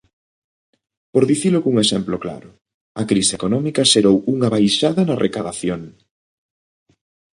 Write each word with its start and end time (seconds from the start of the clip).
Por 1.13 1.23
dicilo 1.31 1.59
cun 1.63 1.75
exemplo 1.83 2.15
claro: 2.25 2.49
a 3.01 3.03
crise 3.09 3.33
económica 3.39 3.89
xerou 3.91 4.17
unha 4.33 4.51
baixada 4.55 5.01
na 5.05 5.19
recadación. 5.25 5.81